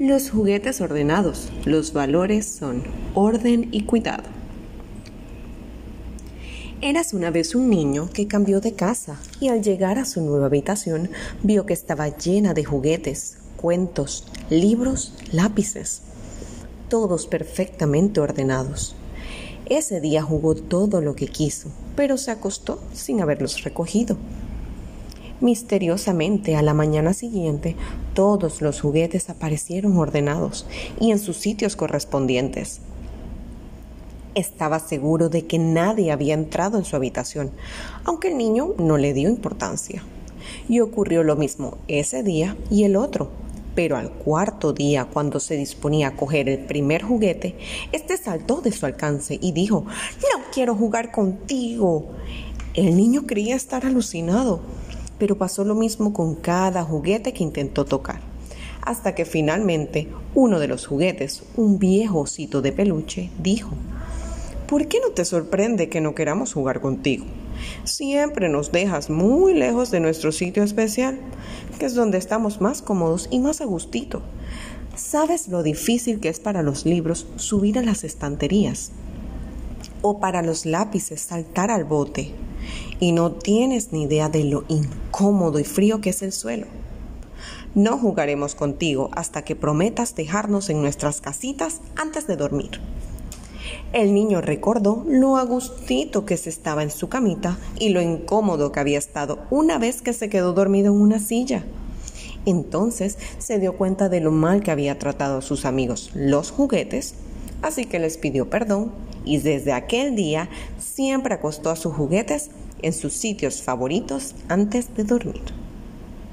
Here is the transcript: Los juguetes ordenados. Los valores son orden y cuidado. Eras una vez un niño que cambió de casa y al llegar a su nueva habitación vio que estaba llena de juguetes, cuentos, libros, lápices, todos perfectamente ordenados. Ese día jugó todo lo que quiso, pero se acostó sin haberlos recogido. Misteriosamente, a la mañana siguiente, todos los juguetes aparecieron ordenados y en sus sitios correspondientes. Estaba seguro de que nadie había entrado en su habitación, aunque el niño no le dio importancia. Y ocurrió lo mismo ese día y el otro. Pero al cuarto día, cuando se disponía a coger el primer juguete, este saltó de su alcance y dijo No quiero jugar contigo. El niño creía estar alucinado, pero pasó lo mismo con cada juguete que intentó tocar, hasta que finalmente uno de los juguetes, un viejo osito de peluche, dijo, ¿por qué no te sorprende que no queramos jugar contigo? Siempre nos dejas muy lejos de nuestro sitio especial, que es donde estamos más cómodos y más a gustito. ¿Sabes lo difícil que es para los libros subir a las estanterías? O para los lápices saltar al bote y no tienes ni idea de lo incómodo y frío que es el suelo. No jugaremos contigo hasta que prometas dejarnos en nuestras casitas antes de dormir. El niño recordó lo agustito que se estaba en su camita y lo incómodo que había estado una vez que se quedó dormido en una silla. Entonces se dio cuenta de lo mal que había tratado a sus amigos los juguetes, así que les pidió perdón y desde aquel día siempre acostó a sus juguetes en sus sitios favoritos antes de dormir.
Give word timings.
Los 0.00 0.28
juguetes 0.28 0.80
ordenados. 0.80 1.50
Los 1.64 1.92
valores 1.92 2.46
son 2.46 2.82
orden 3.14 3.68
y 3.70 3.84
cuidado. 3.84 4.24
Eras 6.80 7.14
una 7.14 7.30
vez 7.30 7.54
un 7.54 7.70
niño 7.70 8.10
que 8.12 8.26
cambió 8.26 8.60
de 8.60 8.72
casa 8.72 9.20
y 9.38 9.50
al 9.50 9.62
llegar 9.62 10.00
a 10.00 10.04
su 10.04 10.20
nueva 10.20 10.46
habitación 10.46 11.10
vio 11.44 11.64
que 11.64 11.74
estaba 11.74 12.08
llena 12.08 12.54
de 12.54 12.64
juguetes, 12.64 13.38
cuentos, 13.56 14.26
libros, 14.50 15.14
lápices, 15.30 16.02
todos 16.88 17.28
perfectamente 17.28 18.18
ordenados. 18.18 18.96
Ese 19.66 20.00
día 20.00 20.24
jugó 20.24 20.56
todo 20.56 21.02
lo 21.02 21.14
que 21.14 21.28
quiso, 21.28 21.68
pero 21.94 22.16
se 22.16 22.32
acostó 22.32 22.82
sin 22.92 23.20
haberlos 23.20 23.62
recogido. 23.62 24.16
Misteriosamente, 25.44 26.56
a 26.56 26.62
la 26.62 26.72
mañana 26.72 27.12
siguiente, 27.12 27.76
todos 28.14 28.62
los 28.62 28.80
juguetes 28.80 29.28
aparecieron 29.28 29.98
ordenados 29.98 30.66
y 30.98 31.10
en 31.10 31.18
sus 31.18 31.36
sitios 31.36 31.76
correspondientes. 31.76 32.80
Estaba 34.34 34.78
seguro 34.78 35.28
de 35.28 35.46
que 35.46 35.58
nadie 35.58 36.12
había 36.12 36.32
entrado 36.32 36.78
en 36.78 36.86
su 36.86 36.96
habitación, 36.96 37.50
aunque 38.04 38.28
el 38.28 38.38
niño 38.38 38.72
no 38.78 38.96
le 38.96 39.12
dio 39.12 39.28
importancia. 39.28 40.02
Y 40.66 40.80
ocurrió 40.80 41.22
lo 41.22 41.36
mismo 41.36 41.76
ese 41.88 42.22
día 42.22 42.56
y 42.70 42.84
el 42.84 42.96
otro. 42.96 43.28
Pero 43.74 43.98
al 43.98 44.12
cuarto 44.12 44.72
día, 44.72 45.04
cuando 45.04 45.40
se 45.40 45.58
disponía 45.58 46.08
a 46.08 46.16
coger 46.16 46.48
el 46.48 46.60
primer 46.60 47.02
juguete, 47.02 47.54
este 47.92 48.16
saltó 48.16 48.62
de 48.62 48.72
su 48.72 48.86
alcance 48.86 49.38
y 49.42 49.52
dijo 49.52 49.84
No 49.84 50.42
quiero 50.54 50.74
jugar 50.74 51.12
contigo. 51.12 52.12
El 52.72 52.96
niño 52.96 53.26
creía 53.26 53.54
estar 53.54 53.84
alucinado, 53.84 54.60
pero 55.24 55.38
pasó 55.38 55.64
lo 55.64 55.74
mismo 55.74 56.12
con 56.12 56.34
cada 56.34 56.84
juguete 56.84 57.32
que 57.32 57.42
intentó 57.42 57.86
tocar, 57.86 58.20
hasta 58.82 59.14
que 59.14 59.24
finalmente 59.24 60.06
uno 60.34 60.58
de 60.58 60.68
los 60.68 60.86
juguetes, 60.86 61.44
un 61.56 61.78
viejo 61.78 62.18
osito 62.18 62.60
de 62.60 62.72
peluche, 62.72 63.30
dijo, 63.38 63.70
¿por 64.68 64.86
qué 64.86 65.00
no 65.00 65.14
te 65.14 65.24
sorprende 65.24 65.88
que 65.88 66.02
no 66.02 66.14
queramos 66.14 66.52
jugar 66.52 66.82
contigo? 66.82 67.24
Siempre 67.84 68.50
nos 68.50 68.70
dejas 68.70 69.08
muy 69.08 69.54
lejos 69.54 69.90
de 69.90 70.00
nuestro 70.00 70.30
sitio 70.30 70.62
especial, 70.62 71.18
que 71.78 71.86
es 71.86 71.94
donde 71.94 72.18
estamos 72.18 72.60
más 72.60 72.82
cómodos 72.82 73.28
y 73.30 73.38
más 73.38 73.62
a 73.62 73.64
gustito. 73.64 74.20
¿Sabes 74.94 75.48
lo 75.48 75.62
difícil 75.62 76.20
que 76.20 76.28
es 76.28 76.38
para 76.38 76.62
los 76.62 76.84
libros 76.84 77.26
subir 77.36 77.78
a 77.78 77.82
las 77.82 78.04
estanterías? 78.04 78.92
O 80.02 80.20
para 80.20 80.42
los 80.42 80.66
lápices 80.66 81.22
saltar 81.22 81.70
al 81.70 81.84
bote 81.84 82.34
y 83.00 83.12
no 83.12 83.32
tienes 83.32 83.92
ni 83.92 84.02
idea 84.02 84.28
de 84.28 84.44
lo 84.44 84.64
incómodo 85.14 85.60
y 85.60 85.64
frío 85.64 86.00
que 86.00 86.10
es 86.10 86.22
el 86.22 86.32
suelo. 86.32 86.66
No 87.74 87.98
jugaremos 87.98 88.54
contigo 88.54 89.10
hasta 89.12 89.42
que 89.42 89.54
prometas 89.54 90.14
dejarnos 90.14 90.70
en 90.70 90.80
nuestras 90.80 91.20
casitas 91.20 91.80
antes 91.96 92.26
de 92.26 92.36
dormir. 92.36 92.80
El 93.92 94.12
niño 94.12 94.40
recordó 94.40 95.04
lo 95.06 95.36
agustito 95.36 96.26
que 96.26 96.36
se 96.36 96.50
estaba 96.50 96.82
en 96.82 96.90
su 96.90 97.08
camita 97.08 97.58
y 97.78 97.90
lo 97.90 98.00
incómodo 98.02 98.72
que 98.72 98.80
había 98.80 98.98
estado 98.98 99.38
una 99.50 99.78
vez 99.78 100.02
que 100.02 100.12
se 100.12 100.28
quedó 100.28 100.52
dormido 100.52 100.92
en 100.92 101.00
una 101.00 101.20
silla. 101.20 101.64
Entonces 102.44 103.16
se 103.38 103.58
dio 103.60 103.76
cuenta 103.76 104.08
de 104.08 104.20
lo 104.20 104.32
mal 104.32 104.62
que 104.62 104.72
había 104.72 104.98
tratado 104.98 105.38
a 105.38 105.42
sus 105.42 105.64
amigos 105.64 106.10
los 106.14 106.50
juguetes, 106.50 107.14
así 107.62 107.84
que 107.84 108.00
les 108.00 108.18
pidió 108.18 108.50
perdón 108.50 108.90
y 109.24 109.38
desde 109.38 109.72
aquel 109.72 110.16
día 110.16 110.48
siempre 110.78 111.34
acostó 111.34 111.70
a 111.70 111.76
sus 111.76 111.94
juguetes 111.94 112.50
en 112.84 112.92
sus 112.92 113.12
sitios 113.14 113.62
favoritos 113.62 114.34
antes 114.48 114.94
de 114.94 115.04
dormir. 115.04 115.63